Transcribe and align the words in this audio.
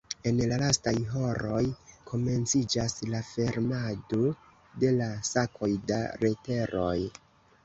En 0.29 0.37
la 0.51 0.55
lastaj 0.59 0.93
horoj 1.09 1.59
komenciĝas 2.11 2.97
la 3.11 3.19
fermado 3.27 4.33
de 4.85 4.95
la 4.97 5.11
sakoj 5.29 5.71
da 5.93 6.01
leteroj. 6.25 6.97